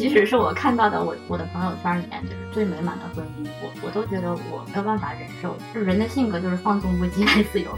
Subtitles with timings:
[0.00, 5.54] 即使是我看到的我我的朋友圈里面就是最美满的婚姻，我我都觉得我没有办法忍受。
[5.74, 7.70] 就是人的性格就是放纵不羁， 爱自由。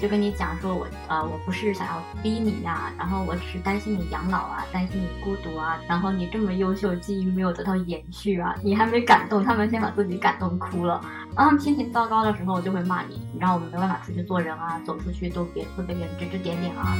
[0.00, 11.00] 就跟你讲说，我呃，我不是想要逼你呀，然后我只是担心你养老啊，担心你孤独啊，然后你这么优秀，基因没有得到延续啊，你还没感动，他们先把自己感动哭了。
[11.36, 16.96] 然后心情糟糕的时候，就会骂你，让我们没办法出去做人啊，走出去都别会被别人指指点点啊。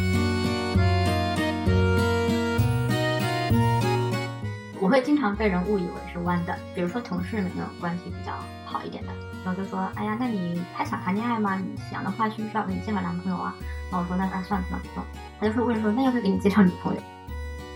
[4.80, 8.32] 我会经常被人误以为是弯的，比如说同事们那种关系比较
[8.64, 9.12] 好一点的。
[9.44, 11.56] 然后就说，哎呀，那你还想谈恋爱吗？
[11.56, 13.54] 你想的话，需不需要给你介绍男朋友啊？
[13.90, 15.12] 然后我说，那那算了算了算了。
[15.38, 17.02] 他就会问说，那要不要给你介绍女朋友？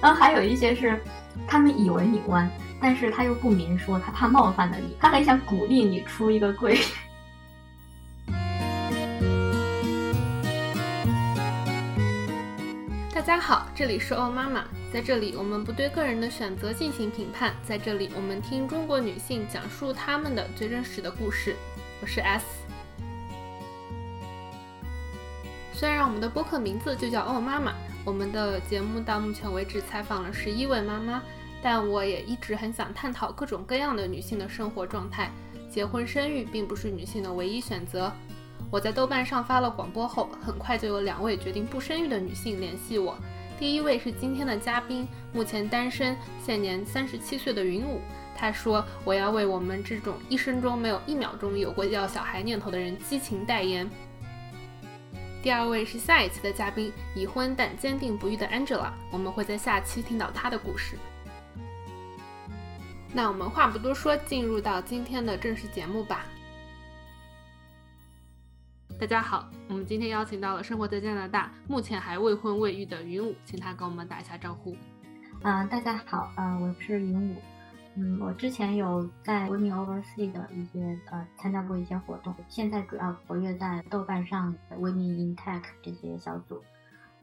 [0.01, 0.99] 然后还有一些是，
[1.47, 6.79] 他们以为你弯，但是他又不明说，他怕冒犯了你，他很想鼓励你出一个柜。
[13.15, 14.65] 大家好，这里是欧妈妈。
[14.93, 17.55] 在这里，我们不对个人的选择进行评判。
[17.63, 21.55] 在这里，我们听中国女性讲述她们的最真实的故事。
[22.03, 22.45] 我是 S。
[25.73, 31.23] 虽然我们的播客名字就叫欧妈妈，我们的节目到目前为止采访了十一位妈妈，
[31.63, 35.31] 但我也一直很想探讨各种各样的女性的生活状态。
[35.71, 38.13] 结婚生育并不是女性的唯一选择。
[38.75, 43.17] 我在豆瓣上发了广播后，很快就有两位决定不生育的女性联系我。
[43.57, 48.01] 第一位是今天的嘉宾，目前单身，现年三十七岁的云武。
[48.37, 53.89] 他说：“我要为我们这种一生中没有一秒钟有过要小孩念头的人激情代言。”
[55.41, 58.91] 第二位是下一期的嘉宾，已婚但坚定不渝的 Angela。
[59.13, 60.99] 我们会在下期听到她的故事。
[63.13, 66.27] 那我们话不多说，进入到今天的正式节目吧。
[68.97, 74.75] 大家好，我们今天邀请到了生活在加拿大、目前还未婚未育的云武，请他跟我们打一下招呼。
[75.43, 77.37] 嗯，大家好，嗯，我是云武。
[77.97, 86.63] 嗯，我之前有在 Women Oversea 的一些呃参加过一些活动，现在主要活跃在豆瓣上 Women in Tech 这些小组。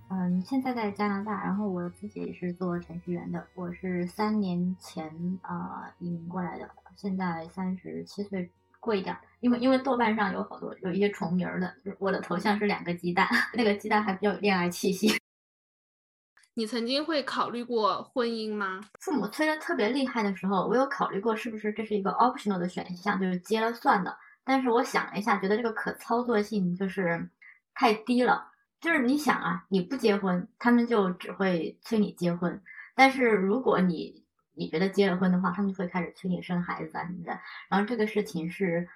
[0.09, 8.51] 嗯，现在在加拿大，然后我自己也是做程序员的，我是三年前啊移民过来的，现在三十七岁。
[8.81, 13.25] 贵一点，因为因为豆瓣上有好多有一些重名的，我的头像是两个鸡蛋，
[13.55, 15.09] 那个鸡蛋还比较有恋爱气息。
[16.53, 18.81] 你曾经会考虑过婚姻吗？
[18.99, 24.17] 父母催的特别厉害的时候，我有考虑过是不是这是一个 optional 的选项，就是接了算的。
[24.43, 27.29] 但是我想了一下，觉得这个可操作性就是
[27.73, 28.51] 太低了。
[28.81, 32.51] 就是你想啊，你不结婚，他们就只会催你结婚；
[32.95, 34.20] 但是如果你
[34.53, 37.39] 你觉得结了婚的话，他们就会开始催你生孩子啊什么的，
[37.69, 38.87] 然后这个事情是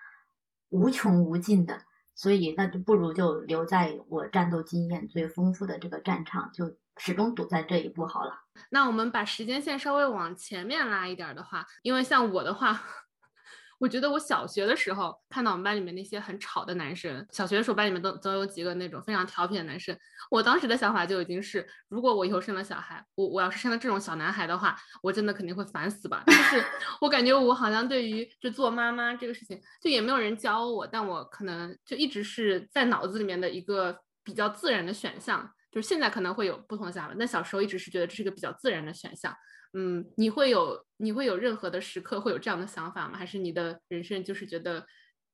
[0.70, 1.82] 无穷无尽的，
[2.14, 8.42] 所以那就不如就留在我战斗经验最丰富的这个战场，就始终堵在这一步好了。
[8.70, 12.82] 那我们把时间线稍微往前面拉一点的话，因为像我的话。
[13.78, 19.98] 我觉得我小学的时候看到我们班里面那些很吵的男生，小学的时候班里面都总有几个那种非常调皮的男生。
[20.32, 26.24] 我当时的想法就已经是，如果我以后生了小孩，我我要是生了这种小男孩的话，我真的肯定会烦死吧。
[26.26, 26.64] 但是
[27.02, 35.52] 我感觉我好像对于就做妈妈这个事情，就也没有人教我，但我可能就一直是在脑子里面的一个比较自然的选项。
[35.72, 39.36] 就是现在可能会有不同的想法，但小时候一直是觉得这是一个比较自然的选项。
[39.78, 43.18] 嗯，你会有你会有任何的时刻会有这样的想法吗？
[43.18, 44.86] 还是你的人生就是觉得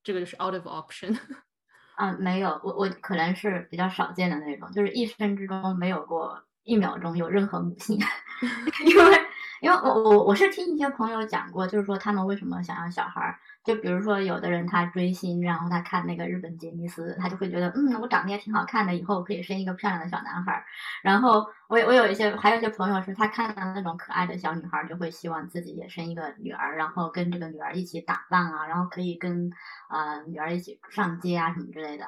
[0.04, 1.16] 这个就是 out of option？
[1.98, 8.00] 嗯，没有，我我可能是比较少见的那种，就是一生之中没有过一秒钟有任何母性，
[8.86, 9.20] 因为
[9.62, 13.38] 因为我我我是听一些朋友讲过，就是说他们为什么想要小孩儿。
[13.64, 20.66] 就比如说，有的人他追星，然后他看那个日本杰尼斯，他就会觉得，嗯，我长得也挺好看的，以后可以生一个漂亮的小男孩。
[21.04, 29.52] 然后我我有一些，还有一些朋友是他看到那种可爱的小女孩，就会希望自己也生一个女儿，然后跟这个女儿一起打扮啊，然后可以跟
[29.90, 32.06] 呃女儿一起上街啊什么之类的。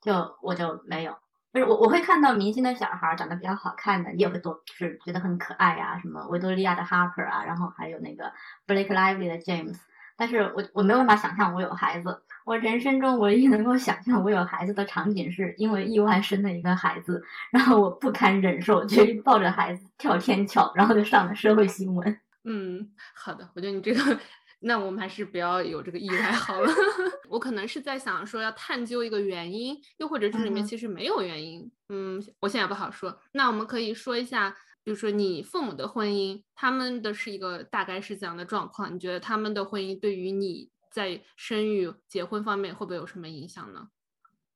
[0.00, 1.16] 就我就没有，
[1.52, 8.32] 就是我我会看到明星的小孩长得比较好看的，也会多是觉得很可爱啊，什么维多利亚的 Harper 啊，然后还有那个
[8.66, 9.78] Blake Lively 的 James。
[10.20, 12.14] 但是我我没有办法想象我有孩子，
[12.44, 22.20] 我人生中唯一能够想象我有孩子的场景是因为意外生了一个孩子，然后我不堪忍受，就抱着孩子跳天桥，然后就上了社会新闻。
[22.44, 24.20] 嗯，好的，我觉得你这个，
[24.58, 26.70] 那我们还是不要有这个意外好了。
[27.30, 31.72] 我可能是在想说要探究一个原因，又或者这里面其实没有原因。
[31.88, 33.18] 嗯，我现在不好说。
[33.32, 34.54] 那我们可以说一下。
[34.82, 38.94] 比如说，你父母的婚姻，他们的是一个大概是怎样的状况？
[38.94, 43.88] 你觉得他们的婚姻对于你在生育、结婚方面会不会有什么影响呢？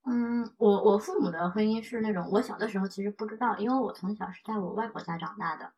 [0.06, 5.72] 嗯，我我父母的婚姻是那种，我小的时候其实不知道，因为我从小是在我外婆家长大的。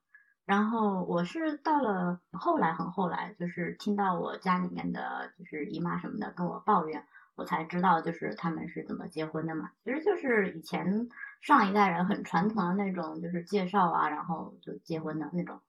[0.45, 7.05] 然后我是到了后来很后来，就是听到我家里面的就是姨妈什么的跟我抱怨，
[7.37, 9.71] 我才知道就是他们是怎么结婚的嘛。
[9.85, 11.09] 其实就是以前
[11.41, 15.61] 上一代人很传统的那种，就是介绍啊，然后就结婚的那种。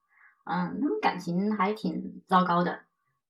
[0.46, 2.80] 嗯，他们感情还挺糟糕的，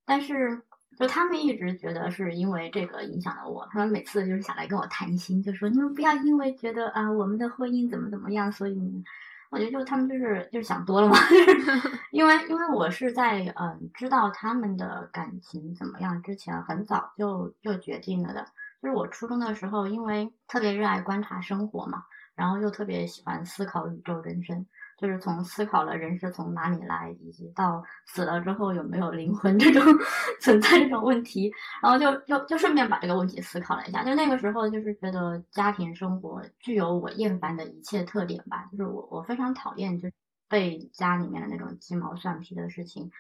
[0.06, 0.62] 但是
[0.98, 9.04] 就他们一直觉得是因为这个影响了我，他们每次就是想来跟我谈心，就说你们不要因为觉得啊我们的婚姻怎么怎么样，所以。
[9.50, 11.16] 我觉得就他们就是就是想多了嘛，
[12.12, 18.46] 因为因为我是在嗯知道他们的感情怎么样之前很早就就决定了的，
[18.82, 22.04] 就是我初中的时候，因为特别热爱观察生活嘛，
[22.36, 24.66] 然后又特别喜欢思考宇宙人生。
[24.98, 29.84] 就是从思考了人是从哪里来，以及到死了之后有没有灵魂这种
[30.42, 31.52] 存在这种问题，
[31.82, 34.04] 然后就就就顺便把这个问题思考了一下。
[34.04, 38.68] 就那个时候，就是觉得家庭生活具有我厌烦的一切特点吧。
[38.72, 40.10] 就是我我非常讨厌就
[40.50, 43.12] 被家里面的那种鸡毛蒜皮的事情。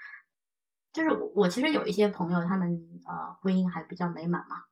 [0.93, 4.63] 就是我其实有一些朋友，他们呃婚姻还比较美满嘛，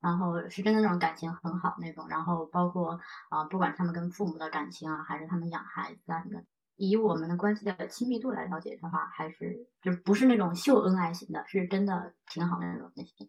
[0.00, 2.06] 然后是真的那种感情很好那种。
[2.08, 2.98] 然后包括
[3.28, 6.44] 啊，不管他们跟父母的感情啊，还是他们养孩子啊什么的。
[6.76, 13.28] 以我们的关系的亲密度来了解的话，还是就是不是那种秀恩爱型的，是真的挺好的那种类型。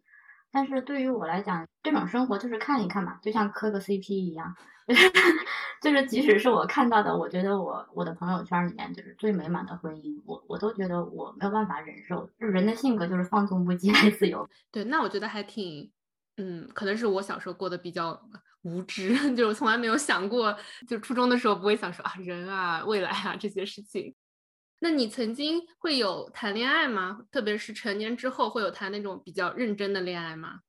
[0.53, 4.55] 但是对于我来讲，这种生活就是看一看嘛，就像磕个 CP 一样，
[4.87, 5.09] 就 是
[5.81, 12.29] 就是即使是我看到的，我觉得我我的朋友圈里面就是最美满的婚姻，我我都觉得我没有办法忍受。
[12.39, 14.47] 就人的性格就是放纵不羁，爱自由。
[14.71, 15.89] 对，那我觉得还挺，
[16.41, 18.19] 嗯，可能是我小时候过得比较。
[18.63, 20.55] 无知， 就是从来没有想过，
[20.87, 24.13] 就初中的时候不会想说啊人啊未来啊这些事情。
[24.77, 27.25] 那你曾经会有谈恋爱吗？
[27.31, 30.59] 特别是成年之后会有谈那种比较认真的恋爱吗？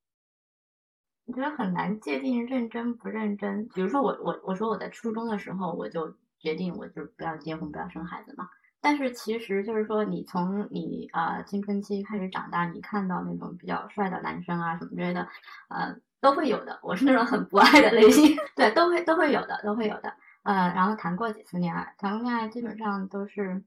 [1.27, 3.69] 我觉得很难界定认真不认真。
[3.75, 8.49] 比如说我我我说我在初中的时候我就决定我就不要结婚不要生孩子嘛。
[8.82, 15.26] 但是其实就是说你从你啊青春期开始长大，你看到那种比较帅的男生啊什么之类的，
[15.69, 15.96] 呃。
[16.23, 20.14] 都会有的，我是那种很不爱的类型， 对，都会都会有的，都会有的，
[20.44, 23.61] 呃，然后谈过几次恋爱，谈过恋爱基本上都是，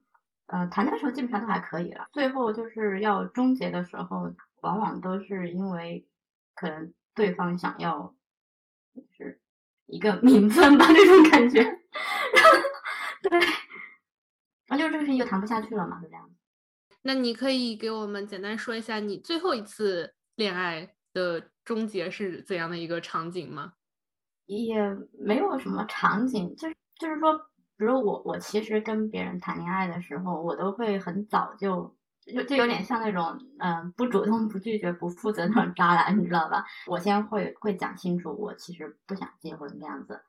[0.48, 6.08] 呃，谈的时候基本上都还可以了，最后就是要终结的时候，往往都是因为
[6.56, 8.14] 可能对方想要，
[8.96, 9.42] 就是
[9.88, 11.62] 一个名分吧，这种感觉，
[13.22, 13.38] 对，
[14.86, 16.30] 就这个事情就谈不下去了嘛，就这样。
[17.02, 21.50] 那你可以给我们简单说一下你最后一次恋爱的。
[21.66, 23.74] 终结是怎样的一个场景吗？
[24.46, 27.36] 也没有什么场景，就是就是说，
[27.76, 36.64] 比如我我其实跟别人谈恋爱的时候，我都会很早就就就有点像那种嗯不主动、不拒绝、不负责那种渣男，你知道吧？
[36.86, 40.22] 我先会会讲清楚，我其实不想结婚这样子，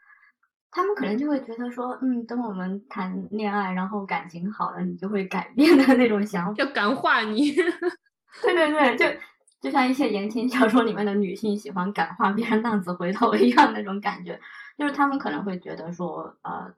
[0.76, 7.52] 他们可能就会觉得说，嗯，等我们谈恋爱，然后感情好了，你就会改变的那种想法，要感化你。
[8.42, 9.20] 对对对，就。
[9.58, 14.38] 就像一些言情小说里面的女性喜欢感化别人浪子回头一样那种感觉，
[14.76, 16.72] 就是他们可能会觉得说，呃，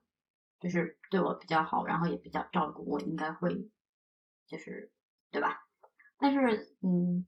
[0.60, 3.68] 就是对我比较好，然后也比较照顾我，应该会，
[4.46, 4.90] 就是
[5.32, 5.66] 对吧？
[6.18, 7.26] 但是，嗯，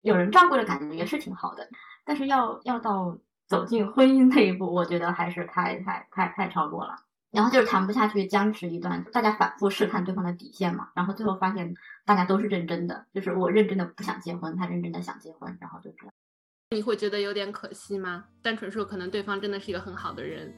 [0.00, 1.68] 有人照顾的感觉也是挺好的，
[2.04, 6.96] 但是要要到走进婚姻那一步，我觉得还是太太太太超过了。
[7.30, 10.88] 然后就是谈不下去，僵持一段，大家反复试探对方的底线嘛。
[10.94, 11.74] 然后最后发现
[12.06, 16.12] 大家都是认真的，就是我认真的不想结婚，他认真的想结婚，然后就这样。
[16.70, 18.24] 你会觉得有点可惜吗？
[18.40, 20.52] 单纯说可能对方真的是一个很好的人。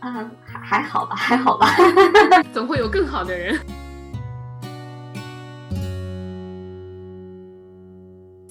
[0.00, 1.66] 嗯，还还好吧，还好吧，
[2.54, 3.54] 总会有更好的人。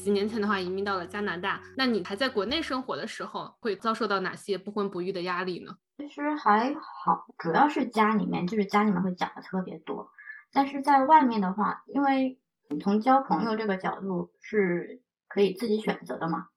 [0.04, 5.78] 几年前的话，移民到了加拿大，那你还在国内生活的时候，会遭受到哪些不婚不育的压力呢？
[5.96, 10.10] 其实还好，主要是家里面，就是家里面会讲的特别多。
[10.52, 12.38] 但是在外面的话，因为
[12.82, 16.48] 从交朋友这个角度是可以自己选择的嘛。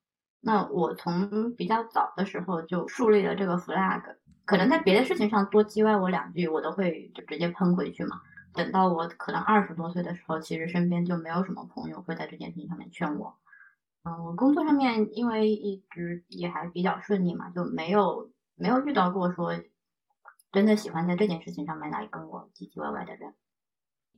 [0.40, 4.02] 那我从比较早的时候就树立了这个 flag，
[4.44, 8.20] 可能在别的事情上多叽歪我两句，我都会就直接喷回去嘛。
[8.56, 13.36] 等到我可能二十多岁的时候，其实身边就没有什么朋友会在这件事情上面劝我。
[14.04, 19.52] 嗯，我工作上面因为一直也还比较顺利嘛，就没有没有遇到过说
[20.52, 23.34] 真的喜欢在这件事情上面来跟我唧唧歪歪的人。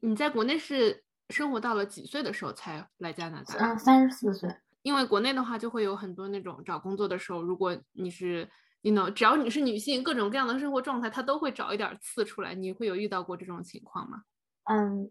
[0.01, 3.55] 你在国内是生活到了几岁的时候才来加拿大？
[3.59, 4.55] 嗯，三十四岁。
[4.83, 8.49] 因为国内的话就会有很多那种找工作的时候，如果你是
[8.83, 12.55] ，you know，只要你是女性，各种各样的生活状态，他都会找一点刺出来。
[12.55, 14.23] 你会有遇到过这种情况吗？
[14.65, 15.11] 嗯，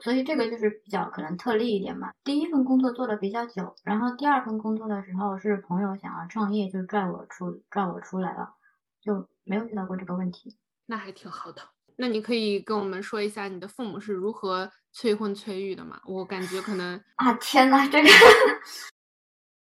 [0.00, 2.12] 所以这个就是比较可能特例一点嘛。
[2.24, 8.54] 第一份工作做的比较久，然后第二份工作的时候是朋友想要创业，就拽我出拽我出来了，
[9.00, 10.56] 就没有遇到过这个问题。
[10.86, 11.62] 那还挺好的。
[11.96, 16.00] 那你可以跟我们说一下你的父母是如何催婚催育的吗？
[16.06, 18.08] 我感觉可能啊，天呐，这个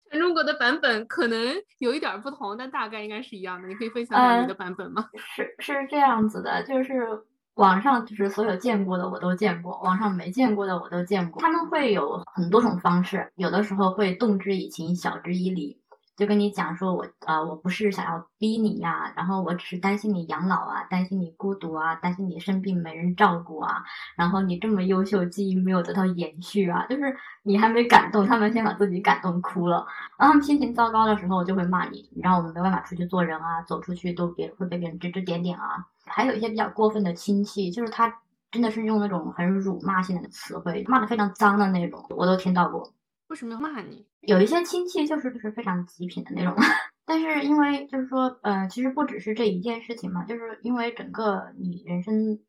[0.10, 3.68] 全中国的版本可能有一点不同，但大概应该是一样的。
[3.68, 5.08] 你可以分享一下你的版本吗？
[5.16, 7.08] 是是这样子的，就是
[7.56, 11.42] 网上就是所有见过的我都见过，网上没见过的我都见过。
[11.42, 15.80] 他们会有很多种方式，有的时候会动之以情，晓之以理。
[16.20, 23.82] 就跟你讲说，我呃，我不是想要逼你呀，然后我只是担心你养老啊，担心你孤独啊，担心你生病没人照顾啊，
[24.18, 38.14] 然后你这么优秀，基因没有得到延续啊，就是你还没感动，他们先把自己感动哭了，然后他们心情糟糕的时候就会骂你，然后我们没办法出去做人啊，走出去都别会被别人指指点点啊，还有一些比较过分的亲戚，就是他
[38.52, 42.92] 真的是用那种很辱骂性的词汇，骂的非常脏的那种，我都听到过。
[43.30, 44.06] 为什么要骂你？
[44.22, 46.54] 有一些亲戚就是就是非常极品的那种，
[47.06, 52.40] 但是因为就是说，呃，其实不只是这一件事情嘛，就是因为整个你人生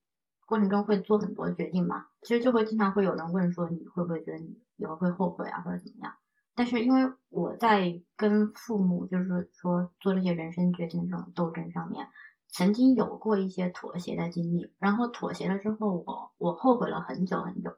[0.47, 6.13] 过程中会做很多决定嘛，其实就会经常会有人问说，你会不会觉得你以后会后悔啊，或者怎么样？
[6.55, 12.07] 但是因为我在跟父母就是说做这些人生决定这种斗争上面，
[12.49, 17.71] 曾经有过一些妥协的经历，然后妥协了之后，我我后悔了很久很久。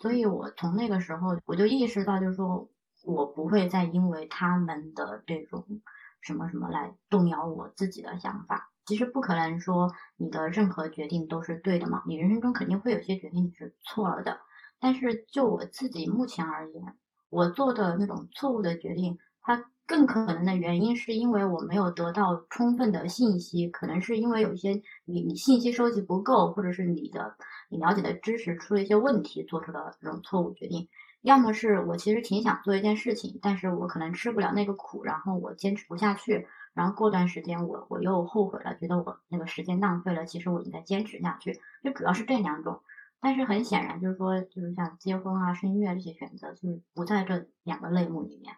[0.00, 2.68] 所以，我从那个时候我就意识到，就是说
[3.04, 5.66] 我不会再因为他们的这种
[6.20, 8.70] 什么什么来动摇我自己的想法。
[8.86, 14.40] 其实不可能说你的任何决定都是对的嘛，你人生中肯定会有些决定你是错了的。
[14.80, 16.96] 但是就我自己目前而言，
[17.28, 27.34] 我做的那种错误的决定，它更可能的原因是因为我没有得到充分的信息，可能是因为有一些你你信息收集不够，或者是你的。
[27.70, 30.88] 你了解的知识出了一些问题，做出的这种错误决定，
[31.20, 42.80] 要么是我其实挺想做一件事情，但是我可能吃不了那个苦，然后我坚持不下去，然后过段时间我我又后悔了，觉得我那个时间浪费了，其实我应该坚持下去，就主要是这两种。
[43.20, 48.54] 但是很显然，就是说，就是像结婚啊、生育啊这些选择，就是不在这两个类目里面。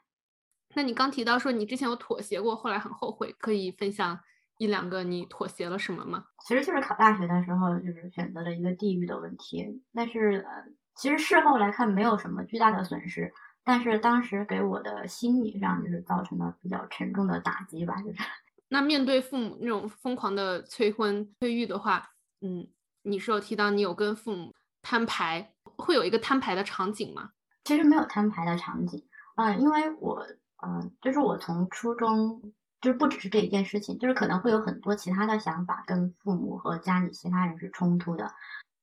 [0.75, 4.19] 那你刚提到说你之前有妥协过，后来很后悔，可以分享？
[4.59, 6.27] 一两个你妥协了什么吗？
[6.47, 9.83] 其实就是考大学的时候，就是选择了一个地域的问题。
[9.95, 13.33] 但是呃，其实事后来看没有什么巨大的损失，
[13.65, 18.03] 但是当时给我的心理上就是造成了比较沉重的打击吧。
[18.03, 18.19] 就是
[18.69, 22.11] 那面对父母那种疯狂的催婚催育的话，
[22.43, 22.69] 嗯，
[23.03, 27.31] 你是有提到你有跟父母摊牌，会有一个摊牌的场景吗？
[27.65, 29.03] 其实没有摊牌的场景，
[29.37, 30.23] 嗯，因为我
[30.63, 32.53] 嗯，就是我从初中。
[32.83, 38.33] 就是不只是这一件事情，就是可能会有很多其他的想法跟父母和家里其他人是冲突的。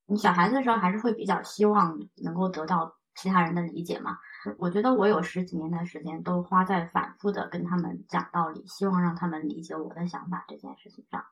[0.06, 4.16] 你小孩子的时候还是会比较希望能够得到其他人的理解嘛？
[4.56, 11.24] 我觉得我有十几年的时间都花在反复的跟他们讲道理，希望让他们理解我的想法这件事情上。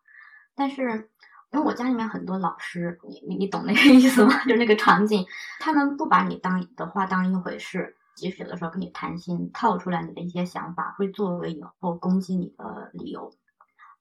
[0.56, 1.08] 但是
[1.52, 4.42] 因为我家里面很多老师，你你你懂那个意思吗？
[4.42, 5.24] 就那个场景，
[5.60, 7.94] 他们不把你当的话当一回事。
[8.16, 13.32] 即使有的时候跟你谈心，套出来你的一些想法，会作为以后攻击你的理由。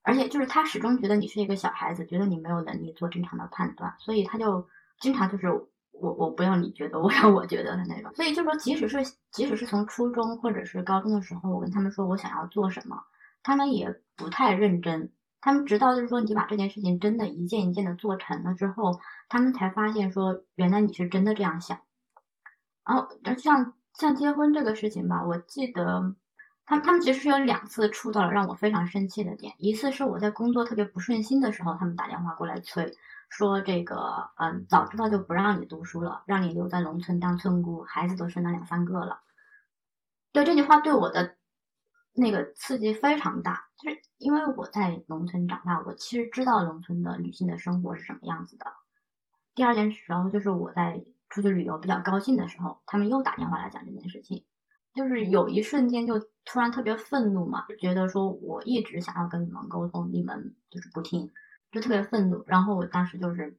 [0.02, 4.68] 而且就是他始终觉得你是一个小孩子，觉得你没有能力做正常的判断，所以他就
[5.00, 8.14] 经常就是我我不要你觉得，我要我觉得的那种。
[8.14, 13.02] 所以就是说，即使是即使是从初中或者是高中的时候，我跟他们说我想要做什么，
[13.42, 15.12] 他们也不太认真。
[15.42, 21.80] 他们直到就是说你把这件事情真的一件一件的做成了之后，他们才发现说原来你是真的这样想。
[22.86, 23.74] 然后就像。
[23.98, 26.16] 像结婚这个事情吧，我记得
[26.66, 29.54] 他他们其实是有两次触到了让我非常生气的点。
[29.58, 32.94] 一次是我在工作特别不顺心的时候，他们打电话过来催，
[33.30, 39.22] 说这个嗯，早知道就不让你读书了，让你留在农村当村姑，孩子都生了两三个了。
[40.34, 41.38] 对这句话对我的
[42.14, 48.66] 那个刺激非常大，就是因为我在农村长大，我其实知道农村的女性的生活是什么样子的。
[49.54, 51.06] 第二件事然后就是我在。
[51.36, 54.46] 出去旅游比较高兴的时候，他们又打电话来讲这件事情，
[54.94, 61.30] 就是有一瞬间就突然特别愤怒嘛，觉得说我一直想要跟你们沟通，你们就是不听，
[61.74, 62.42] 就特别愤怒。
[62.48, 63.58] 然后我当时就是，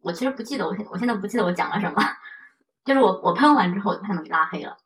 [0.00, 2.02] 我其实不记得我现我现在不记得我讲了什么，
[2.84, 4.76] 就是我我喷完之后就把他们给拉黑了，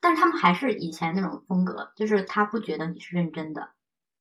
[0.00, 3.70] 但是他们还是以前那种风格，就是他不觉得你是认真的，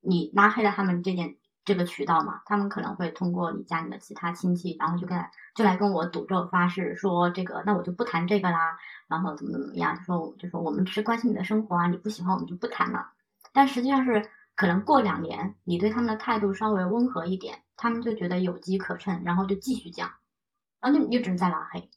[0.01, 1.37] 你拉黑了他们这件。
[1.65, 5.19] 这个渠道嘛，他们可能会通过你家里的其他亲戚，然后就跟
[5.55, 13.09] 就来跟我赌咒发誓，说这个那我就不谈这个啦，然后怎么怎么样，说就说我们只是关心你的生活啊，你不喜欢我们就不谈了。
[13.51, 20.09] 但实际上是可能过两年，你对他们的态度稍微温和一点，他们就觉得有机可乘，然后就继续讲，
[20.79, 21.89] 然后就一直在拉黑。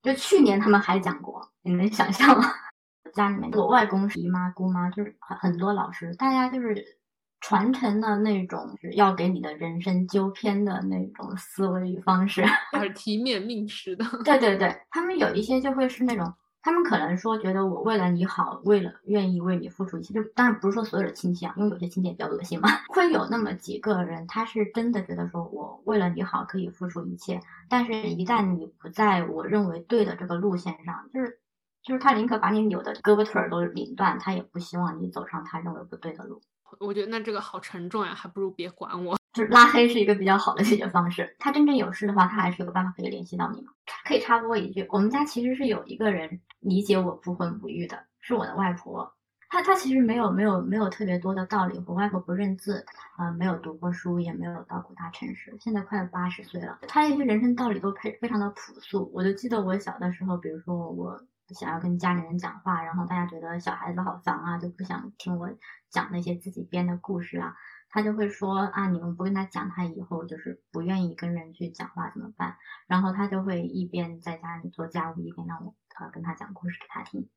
[0.00, 2.44] 就去年他们还讲过，你能想象吗？
[3.14, 6.97] 家里面我外公、姨妈、姑妈，就是很很多老师，大家就是
[7.40, 12.42] 传承的那种要给你的人生纠偏的那种思维与方式，
[12.74, 14.04] 耳提面命式的。
[14.24, 16.32] 对对对，他们有一些就会是那种。
[16.60, 22.68] 他们可能说觉得我为了你好，为了愿意为你付出一切，就当然不是说所有的亲戚啊，因为有些亲戚也比较恶心嘛。
[22.90, 27.40] 会有那么几个人，他是真的觉得说我为了你好可以付出一切，
[27.70, 31.38] 但是一旦你不在我认为对的这个路线上，就是
[31.82, 36.42] 就是他宁可把你扭的胳膊腿儿都拧断，他也不希望你走上他认为不对的路。
[36.80, 39.16] 我觉得那这个好沉重呀，还不如别管我。
[39.34, 41.36] 就是拉黑是一个比较好的解决方式。
[41.38, 43.72] 他真正有事的话，他还是有办法可以联系到你嘛。
[44.04, 49.14] 可以插播一句，我们家其实是有一个人理解我不婚不育的，是我的外婆。
[49.50, 51.80] 她她其实没有没有没有特别多的道理。
[51.86, 52.84] 我外婆不认字，
[53.18, 56.78] 嗯，没有读过书，也没有到过大城市，现在快八十岁了。
[56.88, 59.10] 她一些人生道理都非非常的朴素。
[59.14, 61.22] 我就记得我小的时候，比如说我
[61.54, 65.48] 想要跟家里人讲话，然后大家觉得小孩子好烦啊，就不想听我
[65.90, 67.54] 讲那些自己编的故事啊。
[67.90, 72.56] 他就会说啊，你们不跟他讲，他以后就是不愿意跟人去讲话怎么办？
[72.86, 77.30] 然后他就会一边在家里做家务，一边让我呃跟他讲故事给他听。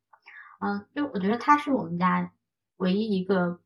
[0.60, 2.32] 嗯，就我觉得他是我们家
[2.76, 3.62] 唯一一个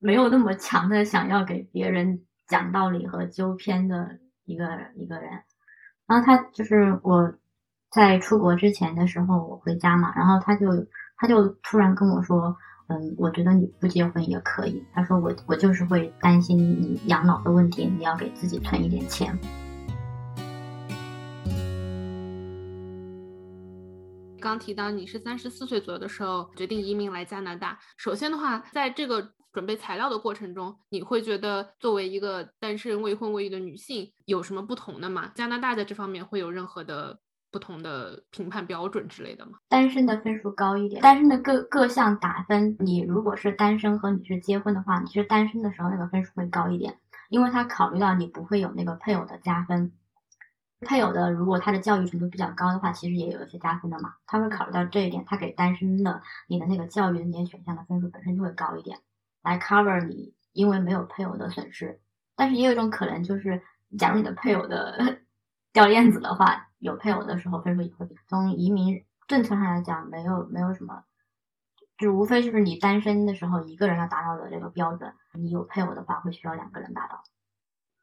[0.00, 5.30] 没有那么强的想要给别人讲道理和纠偏的一个一个人。
[6.06, 7.32] 然后他就是我
[7.90, 10.66] 在出国之前的时候，我回家嘛，然后他就
[11.16, 12.56] 他就突然跟我说。
[12.92, 14.84] 嗯，我觉得你不结婚也可以。
[14.92, 19.38] 他说我我就是会担心你养老的问题，你要给自己存一点钱。
[24.40, 27.78] 刚提到你是三十四岁左右的时候决定移民来加拿大。
[27.96, 35.30] 首先的话，在这个准备材料的过程中，你会觉得作为一个单身未婚未育的女性有什么不同的吗？
[35.36, 37.20] 加拿大在这方面会有任何的？
[37.50, 39.58] 不同的评判标准之类的吗？
[39.68, 49.92] 单身的分数高一点，单身的各各项打分，你如果是单身和你是结婚的话，你是单身的时候那个分数会高一点，因为他考虑到你不会有那个配偶的加分。
[50.82, 58.98] 配偶的如果他的教育程度比较高的话，其实也有一些加分的嘛，他会考虑到这一点，他给单身的你的那个教育的那些选项的分数本身就会高一点，
[59.42, 62.00] 来 cover 你因为没有配偶的损失。
[62.34, 63.60] 但是也有一种可能就是，
[63.98, 65.18] 假如你的配偶的
[65.72, 66.66] 掉链子的话。
[66.80, 71.04] 有配偶的时候分数也会比从移民政策上来讲，没有没有什么，
[71.98, 77.22] 就无非就是你单身的时候一个人要达到的这个标准，你有配偶的话会需要两个人达到。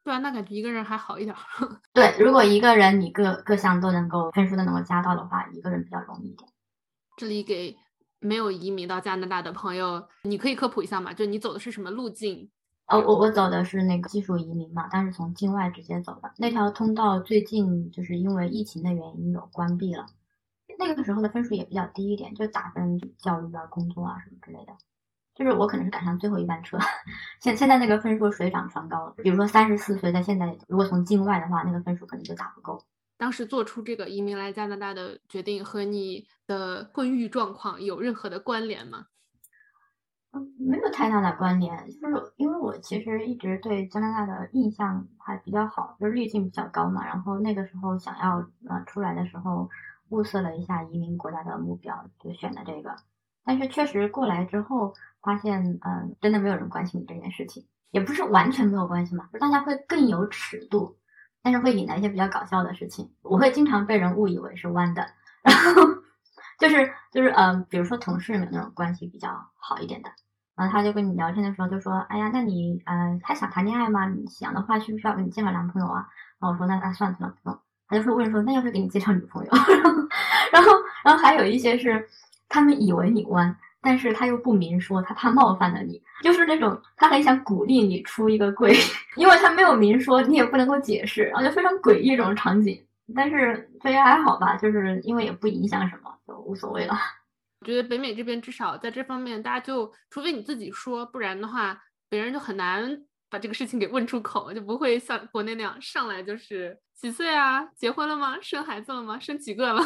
[0.04, 1.34] 对啊，那感觉一个人还好一点。
[1.92, 6.48] 对，如果一个人你各各项都能够分数都能够加到的话，一个人比较容易一点。
[7.16, 7.76] 这里给
[8.20, 11.12] 没有移民到加拿大的朋友，你可以科普一下嘛？
[11.12, 12.48] 就你走的是什么路径？
[12.88, 20.06] 哦，我我走的是那个技术移民嘛，但是从境外直接走的那条通道，最近就是因为疫情的原因有关闭了。
[20.78, 24.72] 那个时候的分数也比较低一点，就打分教育啊、工作啊什么之类的。
[25.34, 26.78] 就是我可能是赶上最后一班车，
[27.40, 29.14] 现现在那个分数水涨船高了。
[29.18, 32.82] 比如说三十四岁，在现在如果从境外的话，那个分数可能就打不够。
[33.18, 39.06] 当时做出这个移民来加拿大的决定和你的婚育状况有任何的关联吗？
[40.58, 47.04] 没有太大的关联，就是因为我其实一直对加拿大的印象还比较好，就是滤镜比较高嘛。
[47.06, 48.36] 然后那个时候想要
[48.68, 49.68] 呃出来的时候，
[50.10, 52.94] 物色了一下移民国家的目标，就选了这个。
[53.44, 60.96] 但是确实过来之后，发现嗯，真的没有人关心你这件事情，也不是完全没有关系嘛，就大家会更有尺度，
[61.42, 63.10] 但是会引来一些比较搞笑的事情。
[63.22, 65.06] 我会经常被人误以为是弯的，
[65.42, 65.97] 然后。
[66.58, 70.10] 就是就是嗯，比如说同事里面那种关系比较好一点的，
[70.56, 74.08] 然后他就跟你聊天的时候就说，哎呀，那你呃还想谈恋爱吗？
[74.08, 76.06] 你想的话，需不需要给你介绍男朋友啊？
[76.40, 77.58] 然后我说那那算了算了不用。
[77.88, 79.50] 他就说问说那要不要给你介绍女朋友？
[80.52, 80.72] 然后
[81.04, 82.06] 然后还有一些是
[82.48, 88.76] 他们以为你弯，但是他又不明说，他怕冒犯了你，就是那种他很想鼓励你出一个柜，
[89.16, 92.78] 因为他没有明说，你也不能够解释，然后就非常诡异这种场景。
[93.14, 96.14] 但是这也还好吧，就是因为也不影响什么。
[96.26, 96.94] 就无所谓了。
[97.60, 108.38] 我觉得北美这边至少在这方面，大家就除非你自己说，不然的话，别人就很难把这个事情给问出口，就不会像国内那样上来就是几岁啊，结婚了吗？
[108.40, 109.18] 生孩子了吗？
[109.18, 109.82] 生几个了？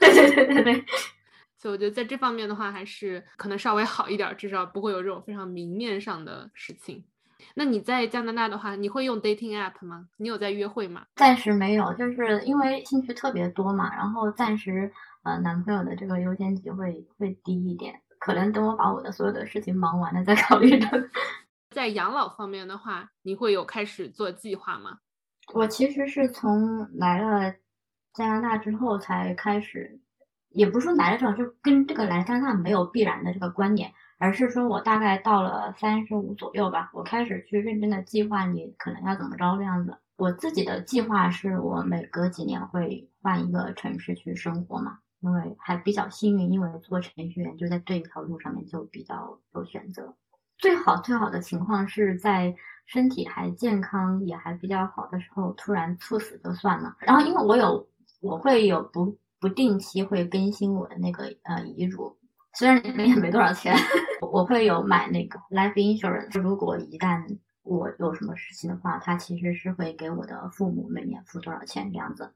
[0.00, 0.84] 对对对对对。
[1.58, 7.04] 所以我觉得在这方面的话，还是可能稍微好一点，至少不会有这种非常明面上的事情。
[7.54, 10.08] 那你在加拿大的话，你会用 dating app 吗？
[10.16, 11.06] 你有在约会吗？
[11.16, 14.92] 暂时没有，就是因为兴趣特别多嘛，然后暂时。
[15.22, 21.10] 呃，男朋友的这个优先级会会低一点，可能等我把我的所有的事情忙完了再考虑的。
[21.74, 25.00] 在养老方面的话，你会有开始做计划吗？
[25.52, 27.52] 我其实是从来了
[28.14, 29.98] 加拿大之后才开始，
[30.50, 39.96] 也不是说来了之后就跟这个来加拿大没有必然的这个观点，而是说我大概到了三十五左右吧，我开始去认真的计划你可能要怎么着这样子。
[40.16, 50.16] 我自己的计划是我每隔几年会换一个城市去生活嘛，因为还比较幸运，因为做程序员就在这一条路上面就比较有选择。
[50.56, 52.54] 最好最好的情况是在
[52.86, 56.96] 身体还健康也还比较好的时候突然猝死就算了。
[57.00, 57.86] 然后因为我有
[58.22, 62.16] 我会有不不定期会更新我的那个呃遗嘱，
[62.56, 63.74] 虽然里面也没多少钱，
[64.32, 67.22] 我会有买那个 life insurance，如果一旦
[67.62, 72.32] 我有什么事情的话，他其实是会给我的父母每年付多少钱这样子。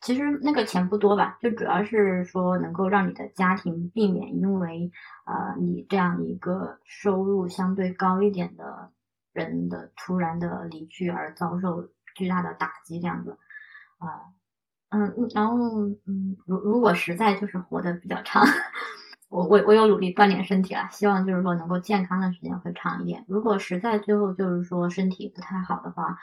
[0.00, 4.90] 其实那个钱不多吧，就主要是说能够让你的家庭避免因为
[5.26, 8.90] 呃你这样一个收入相对高一点的
[9.32, 13.38] 人的突然的离去而遭受巨大的打击这样子
[13.98, 14.26] 啊
[14.90, 18.44] 嗯然后嗯如如果实在就是活得比较长，
[19.32, 23.24] 我我我有努力锻炼身体了，希望就是说能够健康的时间会长一点。
[23.26, 26.18] 如果实在最后就是说身体不太好的话。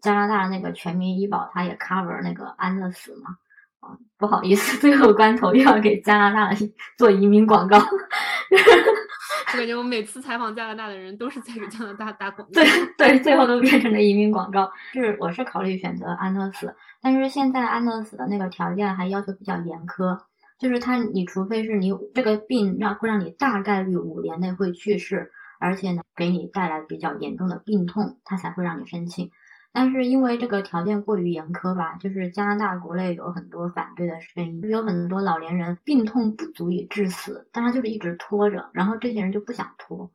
[0.00, 3.36] 加拿大那个全民医保，它也 cover 那个安乐死嘛？
[3.80, 6.56] 啊，不好意思， 最后关头又要给加拿大
[6.96, 7.76] 做移民广告。
[7.76, 12.62] 我感觉我每次采访加拿大的人都是在给加拿大打广 告。
[12.62, 12.64] 对
[12.96, 14.70] 对，最后都变成了移民广告。
[14.92, 16.72] 是，我是考虑选择安乐死，
[17.02, 20.16] 但是现在安乐死的那个条件还要求比较严苛，
[20.60, 29.30] 就是他，你除非是你这个病让会让你大概率五年内会去世，而且呢给你带来比较严重的病痛，他才会让你申请。
[29.72, 40.10] 但是因为这个条件过于严苛吧，就是加拿大国内有很多反对的声音，有很多老年人病痛不足以致死，但他就是一直拖着，然后这些人就不想拖，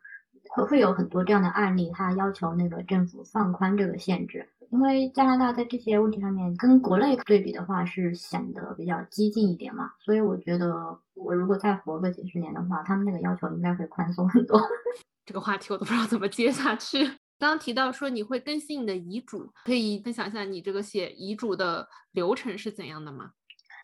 [0.50, 14.62] 会会有很多这样的案例，他要求那个政府放宽这个限制，因为加拿大在这些问题上面跟国内对比的话是显得比较激进一点嘛，所以我觉得我如果再活个几十年的话，他们那个要求应该会宽松很多。
[15.26, 17.06] 这个话题我都不知道怎么接下去。
[17.40, 23.32] 刚刚提到说你会更新你的遗嘱，可以分享一下你这个写遗嘱的流程是怎样的吗？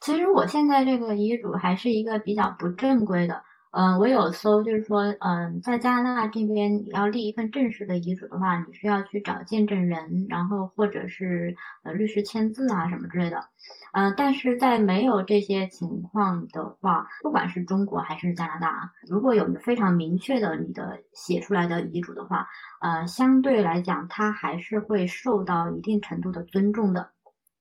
[0.01, 3.41] 其实我现在这个遗嘱还是一个比较不正规的。
[3.71, 13.45] 嗯，我有搜，就是说，嗯，在加拿大这边，你要立一份正式的遗嘱的话，你是要去找见证人，然后或者是呃律师签字啊什么之类的。
[13.93, 22.47] 嗯，但是在没有这些情况的话，不管是中国还是加拿大，如果有非常明确的你的写出来的遗嘱的话，
[22.81, 27.09] 呃，相对来讲，它还是会受到一定程度的尊重的。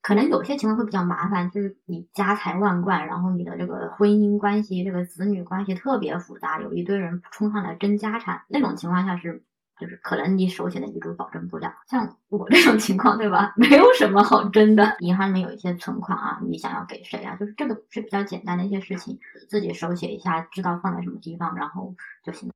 [0.03, 9.43] 可能有些情况会比较麻烦，就是你家财万贯，然后你的这个婚姻关系、这个子女关系特别复杂，有一堆人冲上来争家产，那种情况下是，
[9.79, 11.75] 就是可能你手写的遗嘱保证不了。
[11.87, 13.53] 像我这种情况，对吧？
[13.59, 17.37] 没有什么好争的，银行里面有一些存款啊，你想要给谁啊？
[17.37, 19.19] 就是这个是比较简单的一些事情，
[19.51, 22.51] 自己手写一下，知道放在什么地方，然后就行。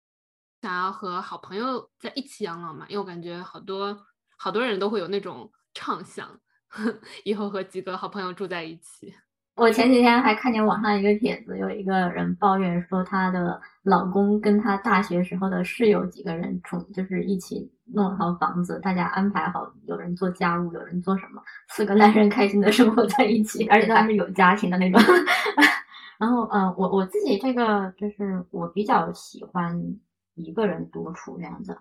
[0.62, 2.86] 想要和好朋友在一起养老嘛？
[2.88, 3.98] 因为我感觉好多
[4.38, 6.26] 好多人都会有那种畅想。
[7.24, 9.14] 以后和几个好朋友住在一起。
[9.56, 25.00] 我前几天还看见网上一个帖子，有一个人抱怨说，她的老公跟她大学时候的室友几个人，从就是一起弄了套房子，大家安排好，有人做家务，有人做什么，四个男人开心的生活在一起，而且都还是有家庭的那种。
[26.18, 29.80] 然后，嗯，我我自己这个就是我比较喜欢
[30.34, 31.78] 一个人独处这样子，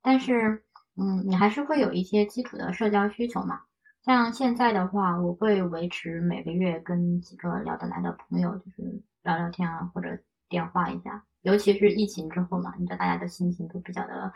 [0.00, 0.62] 但是，
[0.96, 3.62] 嗯，你还是会有一些基础的社交需求嘛。
[4.02, 11.22] 像现在的话，我会维持每个月跟几个聊得来的朋友，就是聊聊天啊，或者电话一下。
[11.42, 14.32] 尤其是疫情之后嘛，你知道大家的心情都比较的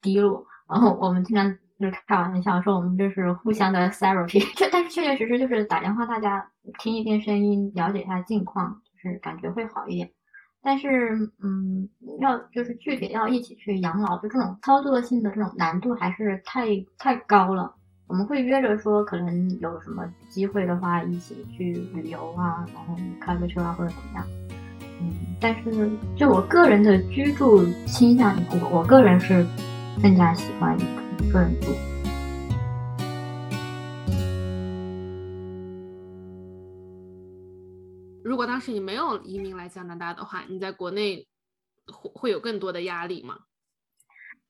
[0.00, 4.40] 低落，然后我们经常就开玩笑说，我们就是互相的 therapy。
[4.56, 10.10] 确，但是确确实实就是打电话，大家听一听声音，了解一下近况，就是感觉会好一点。
[10.62, 11.88] 但是，嗯，
[12.20, 16.66] 要就是具体要一起去养老，就这种操作性的这种难度还是太
[16.98, 17.74] 太高了。
[18.08, 24.24] 我们会约着说，可能有什么机会的话，一起去旅游啊，然后开个车啊，或者怎么样。
[25.00, 29.44] 嗯，但是就我个人的居住倾向，我我个人是
[30.00, 31.72] 更加喜欢一个人住。
[38.22, 41.26] 如果当时你没有移民来加拿大的话，你在国内
[41.86, 43.36] 会会有更多的压力吗？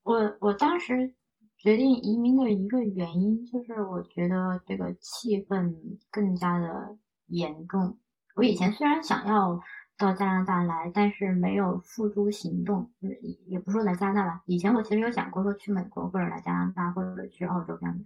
[0.02, 1.14] 我我当时。
[1.58, 5.74] 决定移民的一个原因就是，我觉得这个气氛
[6.10, 7.98] 更加的严重。
[8.34, 9.60] 我以前虽然想要
[9.98, 13.10] 到加拿大来，但是没有付诸行动，也
[13.46, 14.42] 也不说来加拿大吧。
[14.46, 18.04] 以前我其实有想过说去美国或者来加拿大或者去澳洲这样的，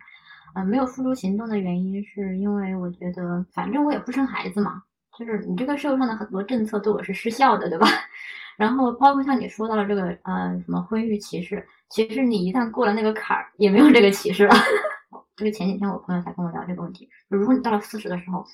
[0.55, 4.83] 呃，没有付诸行动的原因是因为我觉得反正我也不生孩子嘛，
[5.19, 7.87] 就是你这个社会上的很多政策对我是失效的，对吧？
[8.61, 14.55] 然后包括像你说到了这个呃什么婚育歧视，其实你一旦过了那个坎儿，也没有这个歧视了。
[15.35, 18.45] 这 个前几天我朋友才跟我聊这个问题，就如果你到了四十的时候，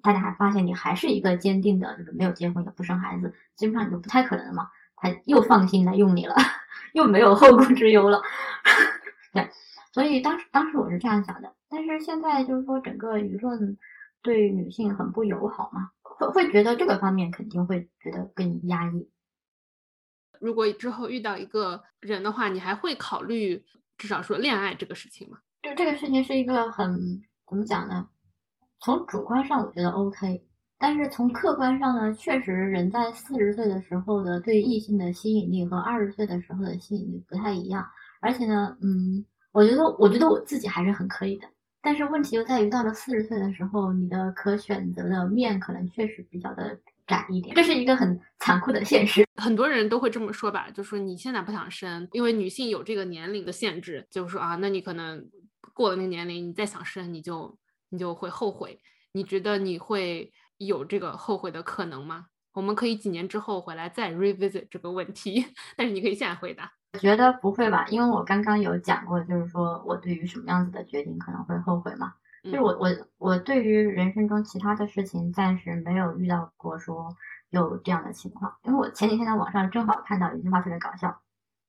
[0.00, 4.68] 大家还发现你还是一个坚定的，就是没有结婚也不生孩子，基本上你就不太可能了嘛。
[4.94, 6.36] 他又放心来用你了，
[6.94, 8.22] 又没有后顾之忧了。
[9.34, 9.50] 对，
[9.92, 13.76] 所以当时当时我是这样想的，但是现在就是说整个舆论
[14.22, 19.08] 对女性很不友好嘛，会会觉得这个方面肯定会觉得更压抑。
[20.40, 23.64] 如果之后遇到一个人的话，你还会考虑
[23.96, 25.38] 至少说恋爱这个事情吗？
[25.62, 28.08] 就这个事情是一个很怎么讲呢？
[28.80, 30.44] 从主观上我觉得 OK，
[30.78, 37.84] 但是从客观上呢，确实人在四十岁的时候的对异性的吸引力和二十岁的时候的吸引力不太一样。
[38.20, 41.48] 而且呢，嗯，我觉得我觉得我自己还是很可以的。
[41.80, 49.26] 但是问题就在于到了四十岁的时候，你的可选择的面可能确实比较的窄一点，这是一个很残酷的现实。
[49.36, 55.28] 很多人都会这么说吧，就说你现在不想生，因为女性有这个年龄的限制，就是说啊，那你可能。
[55.74, 57.58] 过了那个年龄，你再想生，你就
[57.90, 58.80] 你就会后悔。
[59.12, 62.28] 你觉得你会有这个后悔的可能吗？
[62.54, 65.44] 我们可以几年之后回来再 revisit 这个问题，
[65.76, 66.72] 但是你可以现在回答。
[66.94, 72.14] 我觉得不会吧，因为我刚刚有讲过，就是说我对于什么样子的决定可能会后悔嘛。
[72.46, 77.14] 就是我我我对于人生中其他的事情暂时没有遇到过说
[77.50, 78.54] 有这样的情况。
[78.62, 81.20] 因为我前几天在网上正好看到一句话特别搞笑，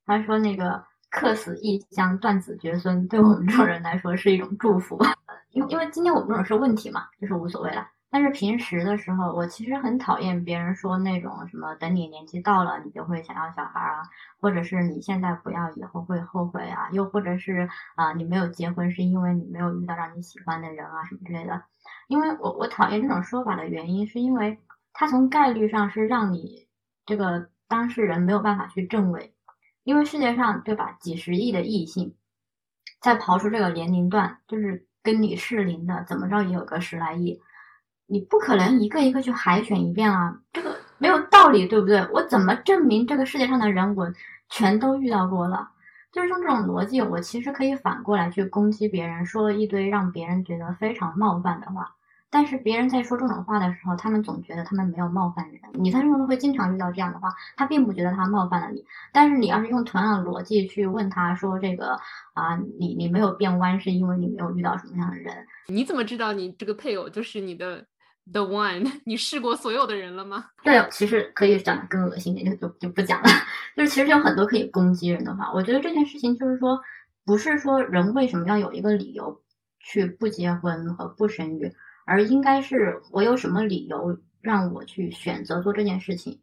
[0.06, 0.84] 他说那个。
[1.10, 5.00] 客死异乡，断子绝孙，对我们这种人来说是一种祝福。
[5.52, 7.88] 因为因为今天我们这种是问题嘛，就是无所谓了。
[8.10, 14.04] 但是平时的时候，我其实很讨厌别人说那种什么“等你年纪到了，你就会想要小孩啊”，
[14.40, 21.62] 或者是你现在不要，以后会后悔啊，又或者是啊，你没有结婚是因为你没有遇到让你喜欢的人啊什么之类的。
[22.08, 24.58] 因为我我讨厌这种说法的原因，是因为
[24.94, 26.68] 它从概率上是让你
[27.06, 29.34] 这个当事人没有办法去证伪。
[29.84, 30.98] 因为世界上，对吧？
[31.00, 32.14] 几十亿的异性，
[33.00, 37.42] 再刨出这个年龄段，就是跟你适龄的，怎么着也有个十来亿，
[38.08, 42.06] 你不可能一个一个去海选一遍啊，这个没有道理，对不对？
[42.12, 44.12] 我怎么证明这个世界上的人我
[44.50, 45.70] 全都遇到过了？
[46.12, 51.94] 就是用这种逻辑，我其实可以反过来去攻击别人，说一堆让别人觉得非常冒犯的话。
[52.30, 55.60] 但是别人在说这种话的时候，他们总觉得他们没有冒犯人。
[55.74, 58.84] 你在生活中会经常遇到这样的话，他并不觉得他冒犯了你。
[59.14, 61.98] 但是你要是用同样的逻辑去问他说这个
[62.34, 65.34] 啊，你你没有变弯是因为你没有遇到什么样的人？
[65.68, 67.86] 你怎么知道你这个配偶就是你的
[68.32, 68.90] the one？
[69.06, 70.46] 你试过所有的人了吗？
[70.64, 73.28] 对，其实可以讲的更恶心一点，就就就不讲了。
[73.76, 76.80] 就是其实有很多可以攻击人的话，我觉得这件事情就是说，
[77.26, 79.42] 不是说人为什么要有一个理由
[79.80, 81.72] 去不结婚和不生育。
[82.06, 86.40] 而应该是我有什么理由让我去选择做这件事情？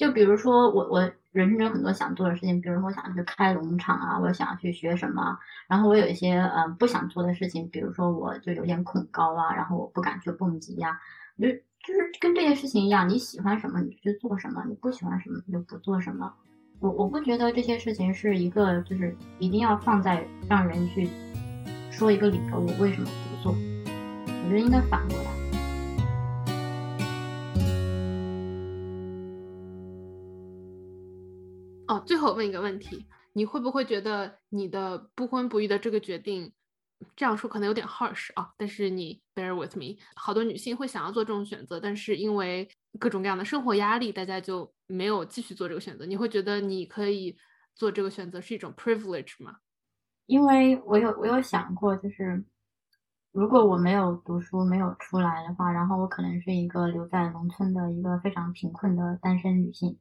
[0.00, 10.98] 就比如说我我人生中很多想做的事情，比如说我想去开农场啊，我想去学什么，然后我有一些呃不想做的事情，比如说我就有点恐高啊，然后我不敢去蹦极呀，
[11.38, 16.32] 就就是跟这件事情一样，你喜欢什么你就去做什么，你不喜欢什么你就不做什么。
[16.78, 21.10] 我我不觉得这些事情是一个就是一定要放在让人去
[21.90, 23.52] 说一个理由，我为什么不做。
[23.52, 25.39] 我觉得应该反过来。
[31.90, 36.52] 哦，最后问一个问题，你会不会觉得你的不婚不育的这个决定，
[37.16, 38.52] 这样说可能有点 harsh 啊？
[38.56, 42.68] 但是你 bear with me，好多女性会想要做这种选择，但是因为
[43.00, 46.06] 各种各样的生活压力，大家就没有继续做这个选择。
[46.06, 47.36] 你会觉得你可以
[47.74, 49.56] 做这个选择是一种 privilege 吗？
[50.26, 52.44] 因为我有我有想过，就是。
[53.32, 59.96] 如果我没有读书，没有出来的话，然后我可能是一个留在农村的一个非常贫困的单身女性。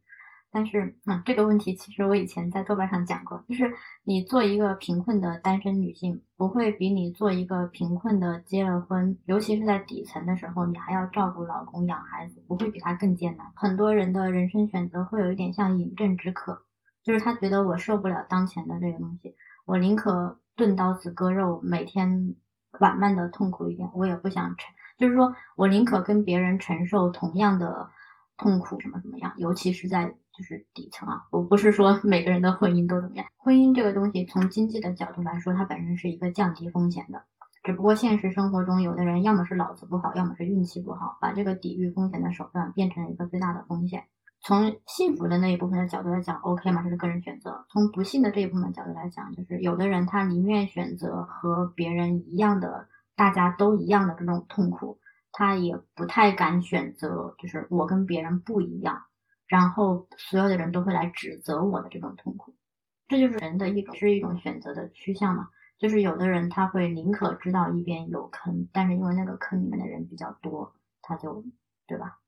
[0.51, 3.71] 但是，嗯，这个问题其实我以前在豆瓣上讲过，就是
[4.03, 13.51] 你做一个贫困的单身女性，不会比你做一个贫困的结了婚，尤其是在底层的时候，你还要照顾老公、养孩子，不会比她更艰难。
[13.55, 16.63] 很多人的人生选择会有一点像饮鸩止渴，
[17.03, 19.35] 就是他觉得我受不了当前的这个东西，
[19.65, 22.35] 我宁可钝刀子割肉，每天。
[22.71, 27.89] 缓慢的痛苦一点，我也不想承，就是说我宁可跟别人承受同样的
[28.37, 37.21] 痛苦，什么怎么样，尤其是在就是底层啊，我不是说每个人的婚姻都怎么样，婚姻这个东西从经济的角度来说，它本身是一个降低风险的，
[37.61, 44.05] 只不过现实生活中，有的人要么是脑子不好，要么是运气不好，把这个抵御风险的手段变成了一个最大的风险。
[44.41, 54.97] 从幸福的那一部分的角度来讲，OK 嘛，这是个人选择；从不幸的这一部分角度来讲，就是有的人他宁愿选择和别人一样的，大家都一样的这种痛苦，
[55.33, 59.01] 他也不太敢选择，就是我跟别人不一样，
[59.49, 62.55] 然后所有的人都会来指责我的这种痛苦。
[63.09, 65.49] 这就是人的一种是一种选择的趋向嘛。
[65.77, 71.43] 就是有的人他会宁可知道一边有坑，但是因为那个坑里面的人比较多，他就
[71.87, 72.19] 对吧？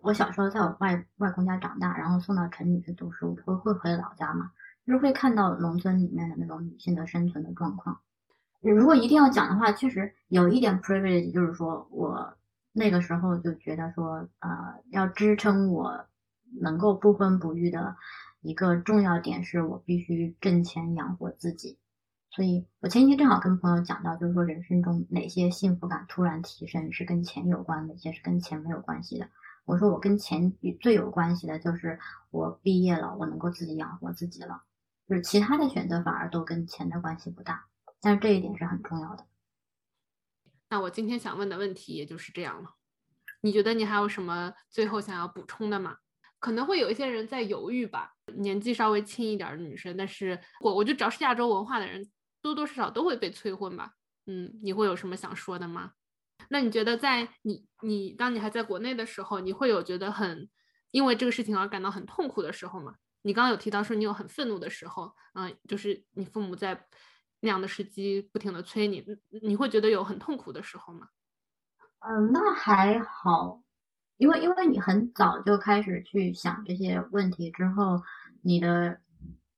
[0.00, 4.50] 我小时候在我外外公家长大，然后送到城里去读书，会会回老家嘛，
[4.84, 7.98] 就是会看到农村里面的那种女性的生存的状况。
[8.60, 12.36] 如果一定要讲的话，确实有一点 privilege，就是说我
[12.72, 14.50] 那个时候就觉得说，呃，
[14.90, 16.04] 要支撑我
[16.64, 17.94] 能够不婚不育的
[18.40, 21.78] 一个重要点，是我必须挣钱养活自己。
[22.30, 29.28] 所以我前几天正好跟朋友讲到，就是说人生中哪些幸福感突然提升是跟钱有关，哪些是跟钱没有关系的。
[29.64, 31.98] 我说我跟钱最有关系的就是
[32.32, 34.64] 我毕业了，我能够自己养活自己了，
[35.08, 37.66] 就是其他的选择反而都跟钱的关系不大，
[38.00, 39.24] 但是这一点是很重要的。
[40.70, 42.74] 那我今天想问的问题也就是这样了。
[43.42, 45.98] 你觉得你还有什么最后想要补充的吗？
[46.44, 52.06] 可能会有一些人在犹豫吧，年纪稍微轻一点的女生，但是我我就只要是亚洲文化的人，
[52.42, 53.92] 多多少少都会被催婚吧。
[54.26, 55.92] 嗯，你会有什么想说的吗？
[56.50, 60.50] 那你觉得，在你你当你还在国内的时候，你会有觉得很
[60.90, 62.94] 因为这个事情而感到很痛苦的时候吗？
[63.22, 66.86] 你刚刚有提到说你有很愤怒的时候，嗯，就是你父母在
[67.40, 69.02] 那样的时机不停的催你，
[69.40, 71.08] 你会觉得有很痛苦的时候吗？
[72.00, 73.62] 嗯，那还好，
[74.16, 78.02] 因为因为你很早就开始去想这些问题之后，
[78.42, 78.98] 你的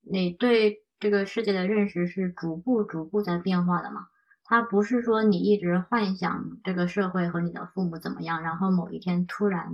[0.01, 4.07] 你对这个世界的认识是逐步逐步在变化的嘛。
[4.45, 9.73] 他不是说你一直幻想这个社会和你的父母怎么样，然后某一天突然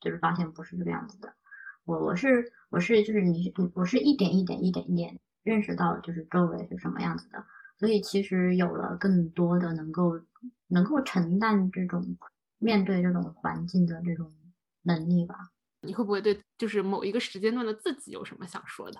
[0.00, 1.32] 就是发现不是这个样子的。
[1.84, 7.44] 我我是我是就是你我是一点一点一点一点认识到就是周围是什么样子的，
[7.78, 10.20] 所以其实有了更多的能够
[10.66, 12.18] 能够承担这种
[12.58, 14.30] 面对这种环境的这种
[14.82, 15.36] 能力吧。
[15.80, 18.98] 你会不会对就是某一个时间段的自己有什么想说的？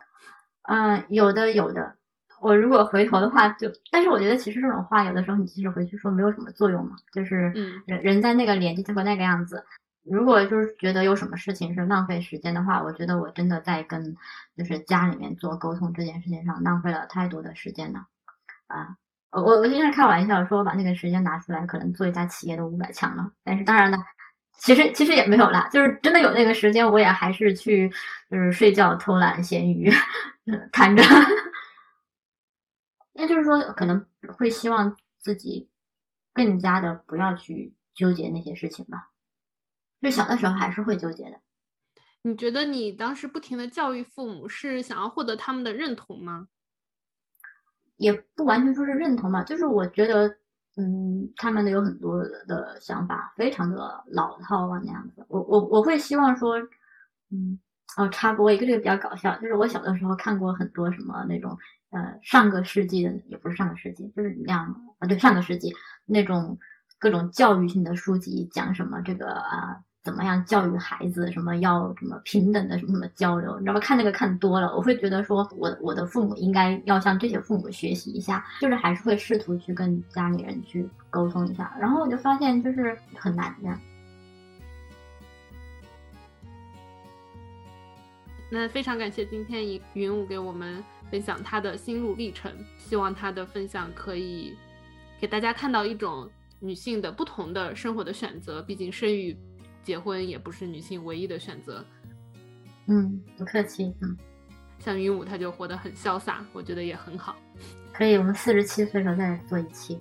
[0.63, 1.97] 嗯，有的有的。
[2.41, 7.53] 我如果回头的话，就但是我觉得其实这种话有的时候你其实回去说没有什么作用嘛，就是
[7.85, 9.65] 人人在那个年纪就会那个样子。
[10.05, 14.17] 如果就是觉得有什么事情是浪费时间的话，我觉得我真的在跟
[14.57, 18.07] 就是家里面做沟通这件事情上浪费了太多的时间了。
[18.69, 18.97] 啊，
[19.31, 23.31] 我我经常开玩笑说我把那个时间拿出来，可能做一家企业的五百强了。
[23.45, 23.99] 但是当然了，
[24.59, 27.91] 其实其实也没有啦，就是真的有那个时间，我也还是去
[28.31, 29.93] 就是睡觉、偷懒、咸鱼、
[30.73, 31.03] 躺着。
[33.13, 35.69] 那就是说，可能会希望自己
[36.33, 39.11] 更加的不要去纠结那些事情吧。
[40.01, 41.41] 就小的时候还是会纠结的。
[42.23, 46.47] 你觉得你当时不停的教育父母，是想要获得他们的认同吗？
[47.99, 50.27] 也不完全说是认同吧，就是我觉得，
[50.77, 55.25] 嗯，他们的有很多的想法非常的老套啊那样子。
[55.29, 56.59] 我我我会希望说，
[57.31, 57.59] 嗯，
[57.97, 61.57] 哦，插播一个这个比较搞笑，就是我小的时候看过很多什么那种。
[61.91, 64.67] 呃，上个世纪的也不是上个世纪，就是那样
[64.99, 66.59] 啊，对，上个世纪那种
[66.99, 73.81] 各种教育性的书籍，讲什么这个啊，怎么样教育孩子，什么要什么平等的什么什么交流，你知道吗？
[73.81, 83.69] 看那个看多了，我会觉得说，我我的父母应该要向这些父母学习一下，就是还是会试图去跟家里人去沟通一下，然后我就发现就是很难的。
[88.51, 90.83] 那非常感谢今天云云武给我们。
[91.11, 94.55] 分享他的心路历程，希望他的分享可以
[95.19, 96.29] 给大家看到一种
[96.61, 98.61] 女性的不同的生活的选择。
[98.61, 99.35] 毕竟生育、
[99.89, 101.83] 结婚也不是女性唯一的选择。
[102.89, 103.91] 嗯，不客气。
[104.03, 104.15] 嗯，
[104.79, 107.35] 像云武他就活得很潇洒，我觉得也很好。
[107.91, 109.99] 可以，我们四十七岁时候再做一期。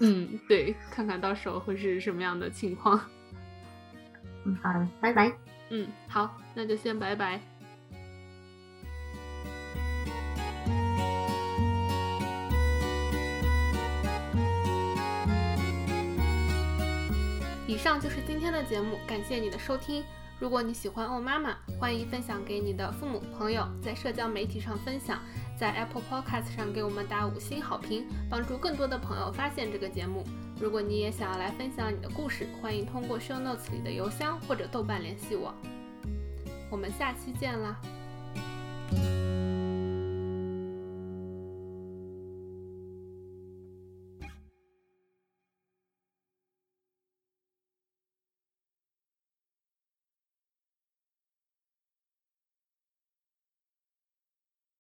[0.00, 3.00] 嗯，对，看看到时候会是什么样的情况。
[4.42, 5.32] 嗯，好的，拜拜。
[5.70, 7.40] 嗯，好，那就先拜拜。
[17.72, 20.04] 以上就是今天的节目，感谢你的收听。
[20.38, 25.18] 如果你喜欢欧妈妈，欢迎分享给你的父母、朋友，在社交媒体上分享，
[25.58, 30.22] 在 Apple Podcast 上给我们打五星好评，帮助更多的朋友发现这个节目。
[30.60, 35.54] 如果你也想要来分享你的故事，欢迎通过 Show Notes 里的邮箱或者豆瓣联系我。
[36.70, 37.80] 我们下期见啦！